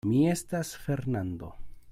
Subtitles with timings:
[0.11, 1.55] Mi estas Fernando.